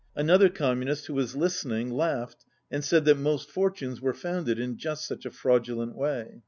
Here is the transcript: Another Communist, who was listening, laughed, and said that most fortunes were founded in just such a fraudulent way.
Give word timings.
Another 0.15 0.49
Communist, 0.49 1.05
who 1.05 1.13
was 1.13 1.35
listening, 1.35 1.91
laughed, 1.91 2.43
and 2.71 2.83
said 2.83 3.05
that 3.05 3.19
most 3.19 3.51
fortunes 3.51 4.01
were 4.01 4.15
founded 4.15 4.57
in 4.57 4.75
just 4.79 5.05
such 5.07 5.27
a 5.27 5.29
fraudulent 5.29 5.95
way. 5.95 6.39